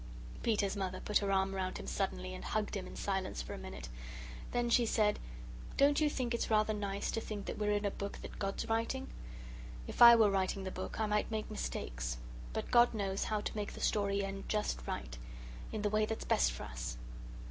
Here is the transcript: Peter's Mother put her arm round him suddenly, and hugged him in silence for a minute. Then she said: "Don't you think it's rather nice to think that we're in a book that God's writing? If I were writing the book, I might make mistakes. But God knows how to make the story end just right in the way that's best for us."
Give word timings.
Peter's 0.41 0.75
Mother 0.75 0.99
put 0.99 1.19
her 1.19 1.31
arm 1.31 1.53
round 1.53 1.77
him 1.77 1.85
suddenly, 1.85 2.33
and 2.33 2.43
hugged 2.43 2.75
him 2.75 2.87
in 2.87 2.95
silence 2.95 3.43
for 3.43 3.53
a 3.53 3.57
minute. 3.59 3.87
Then 4.49 4.67
she 4.67 4.83
said: 4.83 5.19
"Don't 5.77 6.01
you 6.01 6.09
think 6.09 6.33
it's 6.33 6.49
rather 6.49 6.73
nice 6.73 7.11
to 7.11 7.21
think 7.21 7.45
that 7.45 7.59
we're 7.59 7.73
in 7.73 7.85
a 7.85 7.91
book 7.91 8.17
that 8.23 8.39
God's 8.39 8.67
writing? 8.67 9.11
If 9.85 10.01
I 10.01 10.15
were 10.15 10.31
writing 10.31 10.63
the 10.63 10.71
book, 10.71 10.99
I 10.99 11.05
might 11.05 11.29
make 11.29 11.51
mistakes. 11.51 12.17
But 12.51 12.71
God 12.71 12.95
knows 12.95 13.25
how 13.25 13.41
to 13.41 13.55
make 13.55 13.73
the 13.73 13.79
story 13.79 14.23
end 14.25 14.49
just 14.49 14.81
right 14.87 15.15
in 15.71 15.83
the 15.83 15.89
way 15.91 16.07
that's 16.07 16.25
best 16.25 16.51
for 16.51 16.63
us." 16.63 16.97